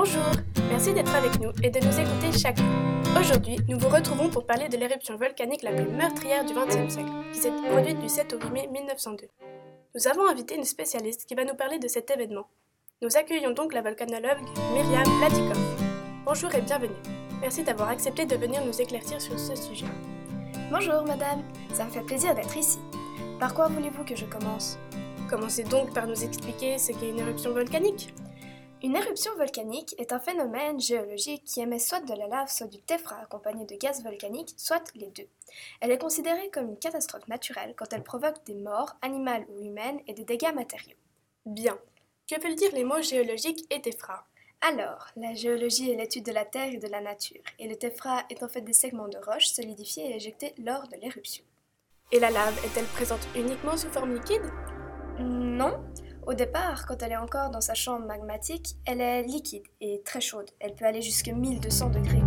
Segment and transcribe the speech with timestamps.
[0.00, 0.22] Bonjour,
[0.68, 2.68] merci d'être avec nous et de nous écouter chaque jour.
[3.20, 7.10] Aujourd'hui, nous vous retrouvons pour parler de l'éruption volcanique la plus meurtrière du XXe siècle,
[7.32, 9.26] qui s'est produite du 7 au 8 mai 1902.
[9.96, 12.46] Nous avons invité une spécialiste qui va nous parler de cet événement.
[13.02, 14.38] Nous accueillons donc la volcanologue
[14.72, 15.58] Myriam Platikov.
[16.24, 17.02] Bonjour et bienvenue.
[17.40, 19.86] Merci d'avoir accepté de venir nous éclaircir sur ce sujet.
[20.70, 21.42] Bonjour madame,
[21.74, 22.78] ça me fait plaisir d'être ici.
[23.40, 24.78] Par quoi voulez-vous que je commence?
[25.28, 28.14] Commencez donc par nous expliquer ce qu'est une éruption volcanique.
[28.80, 32.80] Une éruption volcanique est un phénomène géologique qui émet soit de la lave, soit du
[32.80, 35.26] téphra accompagné de gaz volcanique, soit les deux.
[35.80, 39.98] Elle est considérée comme une catastrophe naturelle quand elle provoque des morts, animales ou humaines,
[40.06, 40.96] et des dégâts matériaux.
[41.44, 41.76] Bien.
[42.30, 44.24] Que veulent dire les mots géologique et téphra
[44.60, 48.22] Alors, la géologie est l'étude de la Terre et de la nature, et le téphra
[48.30, 51.44] est en fait des segments de roches solidifiés et éjectés lors de l'éruption.
[52.12, 54.52] Et la lave est-elle présente uniquement sous forme liquide?
[55.18, 55.82] Non,
[56.28, 60.20] au départ, quand elle est encore dans sa chambre magmatique, elle est liquide et très
[60.20, 60.50] chaude.
[60.60, 62.20] Elle peut aller jusqu'à 1200 degrés.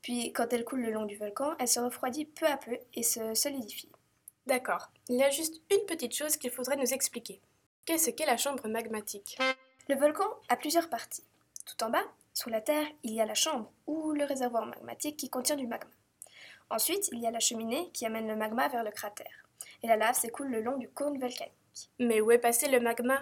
[0.00, 3.02] Puis, quand elle coule le long du volcan, elle se refroidit peu à peu et
[3.02, 3.90] se solidifie.
[4.46, 4.92] D'accord.
[5.08, 7.40] Il y a juste une petite chose qu'il faudrait nous expliquer.
[7.84, 9.36] Qu'est-ce qu'est la chambre magmatique?
[9.88, 11.24] Le volcan a plusieurs parties.
[11.66, 12.04] Tout en bas,
[12.34, 15.66] sous la terre, il y a la chambre ou le réservoir magmatique qui contient du
[15.66, 15.90] magma.
[16.70, 19.48] Ensuite, il y a la cheminée qui amène le magma vers le cratère.
[19.82, 21.52] Et la lave s'écoule le long du cône volcanique.
[21.98, 23.20] Mais où est passé le magma?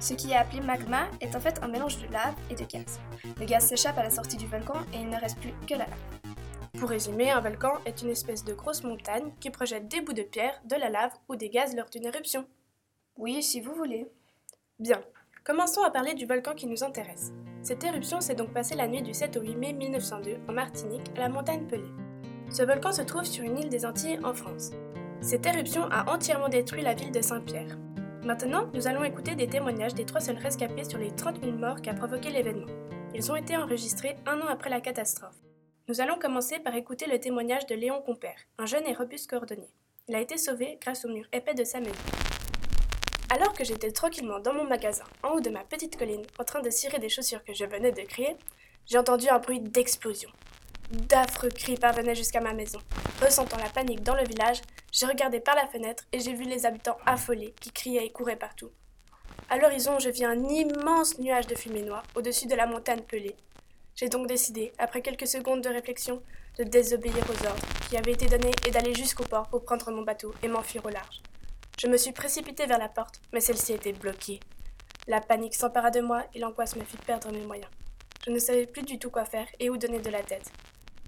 [0.00, 3.00] Ce qui est appelé magma est en fait un mélange de lave et de gaz.
[3.38, 5.86] Le gaz s'échappe à la sortie du volcan et il ne reste plus que la
[5.86, 6.32] lave.
[6.78, 10.22] Pour résumer, un volcan est une espèce de grosse montagne qui projette des bouts de
[10.22, 12.46] pierre, de la lave ou des gaz lors d'une éruption.
[13.16, 14.10] Oui, si vous voulez.
[14.78, 15.00] Bien.
[15.44, 17.32] Commençons à parler du volcan qui nous intéresse.
[17.62, 21.10] Cette éruption s'est donc passée la nuit du 7 au 8 mai 1902 en Martinique,
[21.16, 21.84] à la montagne Pelée.
[22.50, 24.70] Ce volcan se trouve sur une île des Antilles en France.
[25.22, 27.78] Cette éruption a entièrement détruit la ville de Saint-Pierre.
[28.24, 31.80] Maintenant, nous allons écouter des témoignages des trois seuls rescapés sur les 30 000 morts
[31.80, 32.66] qu'a provoqué l'événement.
[33.14, 35.36] Ils ont été enregistrés un an après la catastrophe.
[35.86, 39.70] Nous allons commencer par écouter le témoignage de Léon Compère, un jeune et robuste cordonnier.
[40.08, 41.94] Il a été sauvé grâce au mur épais de sa maison.
[43.32, 46.62] Alors que j'étais tranquillement dans mon magasin, en haut de ma petite colline, en train
[46.62, 48.36] de cirer des chaussures que je venais de créer,
[48.86, 50.30] j'ai entendu un bruit d'explosion.
[50.92, 52.78] D'affreux cris parvenaient jusqu'à ma maison.
[53.22, 54.60] Ressentant la panique dans le village,
[54.92, 58.36] j'ai regardé par la fenêtre et j'ai vu les habitants affolés qui criaient et couraient
[58.36, 58.70] partout.
[59.48, 63.34] À l'horizon, je vis un immense nuage de fumée noire au-dessus de la montagne pelée.
[63.96, 66.22] J'ai donc décidé, après quelques secondes de réflexion,
[66.58, 70.02] de désobéir aux ordres qui avaient été donnés et d'aller jusqu'au port pour prendre mon
[70.02, 71.22] bateau et m'enfuir au large.
[71.80, 74.40] Je me suis précipité vers la porte, mais celle-ci était bloquée.
[75.08, 77.70] La panique s'empara de moi et l'angoisse me fit perdre mes moyens.
[78.26, 80.52] Je ne savais plus du tout quoi faire et où donner de la tête.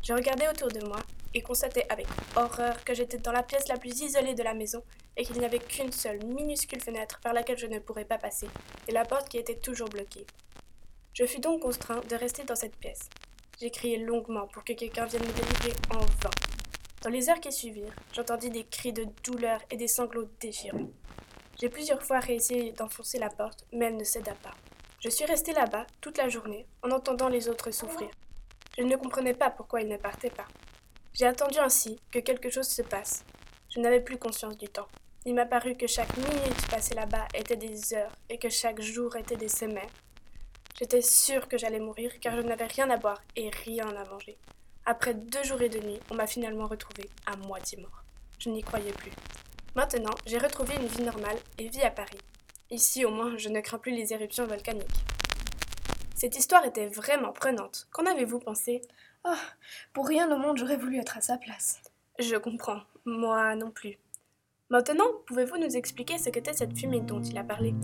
[0.04, 0.98] Je regardais autour de moi
[1.32, 2.06] et constatais avec
[2.36, 4.82] horreur que j'étais dans la pièce la plus isolée de la maison
[5.16, 8.46] et qu'il n'y avait qu'une seule minuscule fenêtre par laquelle je ne pourrais pas passer
[8.86, 10.26] et la porte qui était toujours bloquée.
[11.14, 13.08] Je fus donc contraint de rester dans cette pièce.
[13.58, 16.30] J'ai crié longuement pour que quelqu'un vienne me délivrer en vain.
[17.00, 20.90] Dans les heures qui suivirent, j'entendis des cris de douleur et des sanglots déchirants.
[21.58, 24.54] J'ai plusieurs fois réussi d'enfoncer la porte, mais elle ne céda pas.
[25.00, 28.10] Je suis resté là-bas toute la journée en entendant les autres souffrir.
[28.76, 30.46] Je ne comprenais pas pourquoi il ne partait pas.
[31.12, 33.24] J'ai attendu ainsi que quelque chose se passe.
[33.70, 34.88] Je n'avais plus conscience du temps.
[35.24, 39.14] Il m'a paru que chaque minute passée là-bas était des heures et que chaque jour
[39.16, 39.88] était des semaines.
[40.76, 44.36] J'étais sûre que j'allais mourir car je n'avais rien à boire et rien à manger.
[44.84, 48.02] Après deux jours et nuits, on m'a finalement retrouvée à moitié mort.
[48.40, 49.12] Je n'y croyais plus.
[49.76, 52.18] Maintenant, j'ai retrouvé une vie normale et vis à Paris.
[52.70, 55.04] Ici, au moins, je ne crains plus les éruptions volcaniques.
[56.24, 57.86] Cette histoire était vraiment prenante.
[57.92, 58.80] Qu'en avez-vous pensé?
[59.28, 59.42] Oh,
[59.92, 61.82] pour rien au monde, j'aurais voulu être à sa place.
[62.18, 62.80] Je comprends.
[63.04, 63.98] Moi non plus.
[64.70, 67.74] Maintenant, pouvez-vous nous expliquer ce qu'était cette fumée dont il a parlé?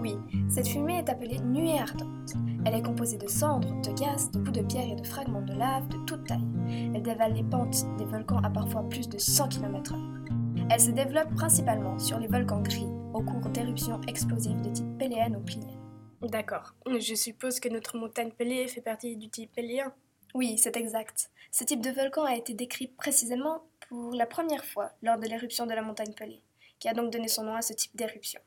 [0.00, 0.14] Oui,
[0.48, 2.34] cette fumée est appelée nuée ardente.
[2.64, 5.54] Elle est composée de cendres, de gaz, de bouts de pierre et de fragments de
[5.54, 6.46] lave de toute taille.
[6.94, 10.68] Elle dévale les pentes des volcans à parfois plus de 100 km/h.
[10.70, 15.34] Elle se développe principalement sur les volcans gris au cours d'éruptions explosives de type péléenne
[15.34, 15.87] ou plienne.
[16.22, 16.74] D'accord.
[16.86, 19.92] Je suppose que notre montagne pelée fait partie du type péléen.
[20.34, 21.30] Oui, c'est exact.
[21.52, 25.64] Ce type de volcan a été décrit précisément pour la première fois lors de l'éruption
[25.66, 26.42] de la montagne pelée,
[26.78, 28.40] qui a donc donné son nom à ce type d'éruption.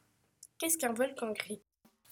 [0.59, 1.61] Qu'est-ce qu'un volcan gris?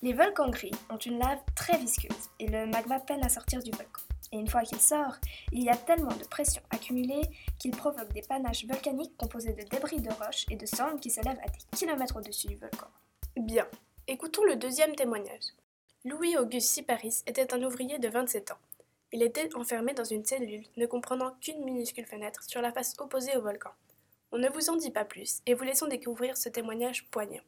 [0.01, 3.71] Les volcans gris ont une lave très visqueuse et le magma peine à sortir du
[3.71, 4.01] volcan.
[4.31, 5.17] Et une fois qu'il sort,
[5.51, 7.21] il y a tellement de pression accumulée
[7.59, 11.39] qu'il provoque des panaches volcaniques composés de débris de roches et de cendres qui s'élèvent
[11.43, 12.87] à des kilomètres au-dessus du volcan.
[13.35, 13.67] Bien.
[14.07, 15.53] Écoutons le deuxième témoignage.
[16.09, 18.57] Louis-Auguste Siparis était un ouvrier de 27 ans.
[19.11, 23.37] Il était enfermé dans une cellule ne comprenant qu'une minuscule fenêtre sur la face opposée
[23.37, 23.69] au volcan.
[24.31, 27.43] On ne vous en dit pas plus et vous laissons découvrir ce témoignage poignant.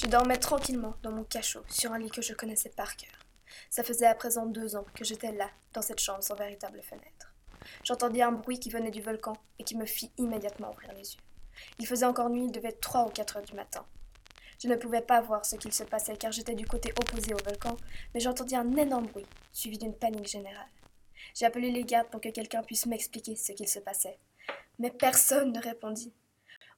[0.00, 3.18] Je dormais tranquillement dans mon cachot sur un lit que je connaissais par cœur.
[3.68, 7.34] Ça faisait à présent deux ans que j'étais là, dans cette chambre sans véritable fenêtre.
[7.82, 11.20] J'entendis un bruit qui venait du volcan et qui me fit immédiatement ouvrir les yeux.
[11.80, 13.84] Il faisait encore nuit, il devait être trois ou quatre heures du matin.
[14.62, 17.38] Je ne pouvais pas voir ce qu'il se passait car j'étais du côté opposé au
[17.38, 17.78] volcan,
[18.12, 20.68] mais j'entendis un énorme bruit, suivi d'une panique générale.
[21.34, 24.18] J'ai appelé les gardes pour que quelqu'un puisse m'expliquer ce qu'il se passait.
[24.78, 26.12] Mais personne ne répondit.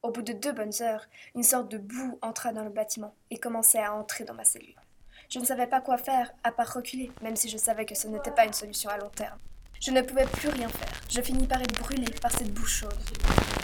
[0.02, 3.38] Au bout de deux bonnes heures, une sorte de boue entra dans le bâtiment et
[3.38, 4.80] commençait à entrer dans ma cellule.
[5.28, 8.06] Je ne savais pas quoi faire, à part reculer, même si je savais que ce
[8.06, 9.38] n'était pas une solution à long terme.
[9.80, 11.00] Je ne pouvais plus rien faire.
[11.10, 12.92] Je finis par être brûlée par cette boue chaude.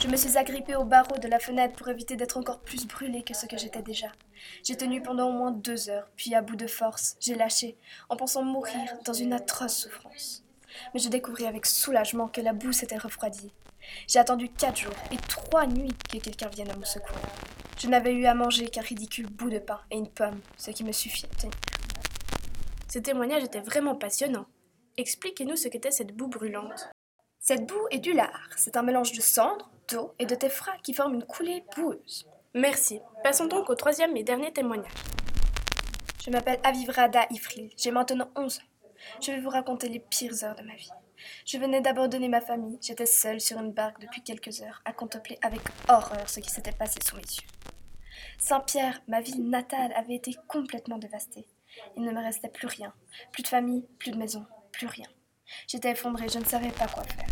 [0.01, 3.25] Je me suis agrippée au barreau de la fenêtre pour éviter d'être encore plus brûlée
[3.25, 4.07] que ce que j'étais déjà.
[4.63, 7.77] J'ai tenu pendant au moins deux heures, puis à bout de force, j'ai lâché,
[8.09, 10.45] en pensant mourir dans une atroce souffrance.
[10.95, 13.51] Mais je découvris avec soulagement que la boue s'était refroidie.
[14.07, 17.19] J'ai attendu quatre jours et trois nuits que quelqu'un vienne à mon secours.
[17.77, 20.85] Je n'avais eu à manger qu'un ridicule bout de pain et une pomme, ce qui
[20.85, 21.55] me suffit à tenir.
[22.89, 24.47] Ce témoignage était vraiment passionnant.
[24.97, 26.89] Expliquez-nous ce qu'était cette boue brûlante.
[27.41, 28.51] Cette boue est du lard.
[28.57, 32.27] C'est un mélange de cendres, d'eau et de tefra qui forme une coulée boueuse.
[32.55, 33.01] Merci.
[33.23, 34.93] Passons donc au troisième et dernier témoignage.
[36.25, 37.71] Je m'appelle Avivrada Ifril.
[37.77, 38.91] J'ai maintenant 11 ans.
[39.23, 40.91] Je vais vous raconter les pires heures de ma vie.
[41.47, 42.79] Je venais d'abandonner ma famille.
[42.81, 46.73] J'étais seule sur une barque depuis quelques heures à contempler avec horreur ce qui s'était
[46.73, 47.49] passé sous mes yeux.
[48.39, 51.47] Saint-Pierre, ma ville natale, avait été complètement dévastée.
[51.97, 52.93] Il ne me restait plus rien.
[53.33, 55.07] Plus de famille, plus de maison, plus rien.
[55.67, 57.28] J'étais effondrée, je ne savais pas quoi faire.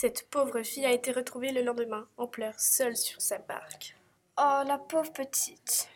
[0.00, 3.94] Cette pauvre fille a été retrouvée le lendemain, en pleurs, seule sur sa barque.
[4.38, 5.90] Oh, la pauvre petite.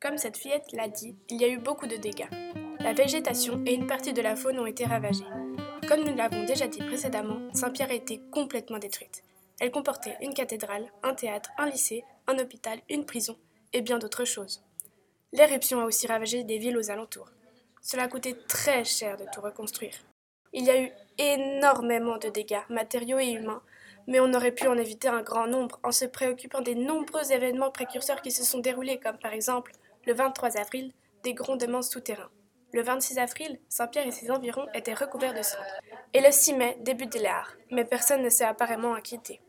[0.00, 2.26] Comme cette fillette l'a dit, il y a eu beaucoup de dégâts.
[2.80, 5.28] La végétation et une partie de la faune ont été ravagées.
[5.86, 9.22] Comme nous l'avons déjà dit précédemment, Saint-Pierre a été complètement détruite.
[9.60, 13.38] Elle comportait une cathédrale, un théâtre, un lycée, un hôpital, une prison
[13.72, 14.64] et bien d'autres choses.
[15.32, 17.30] L'éruption a aussi ravagé des villes aux alentours.
[17.80, 19.94] Cela a coûté très cher de tout reconstruire.
[20.52, 23.62] Il y a eu énormément de dégâts, matériaux et humains,
[24.06, 27.70] mais on aurait pu en éviter un grand nombre en se préoccupant des nombreux événements
[27.70, 29.72] précurseurs qui se sont déroulés, comme par exemple,
[30.06, 30.92] le 23 avril,
[31.22, 32.30] des grondements souterrains.
[32.72, 35.64] Le 26 avril, Saint-Pierre et ses environs étaient recouverts de cendres.
[36.12, 39.40] Et le 6 mai début de l'art, mais personne ne s'est apparemment inquiété.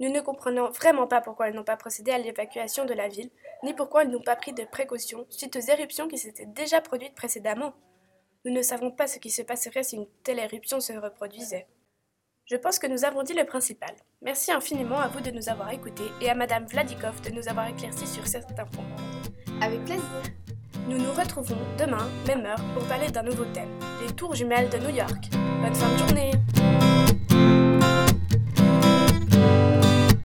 [0.00, 3.30] Nous ne comprenons vraiment pas pourquoi ils n'ont pas procédé à l'évacuation de la ville,
[3.64, 7.16] ni pourquoi ils n'ont pas pris de précautions suite aux éruptions qui s'étaient déjà produites
[7.16, 7.72] précédemment.
[8.44, 11.66] Nous ne savons pas ce qui se passerait si une telle éruption se reproduisait.
[12.46, 13.90] Je pense que nous avons dit le principal.
[14.22, 17.68] Merci infiniment à vous de nous avoir écoutés et à Madame Vladikov de nous avoir
[17.68, 18.86] éclaircis sur certains points.
[19.60, 20.22] Avec plaisir.
[20.88, 24.78] Nous nous retrouvons demain, même heure, pour parler d'un nouveau thème, les tours jumelles de
[24.78, 25.28] New York.
[25.60, 26.30] Bonne fin de journée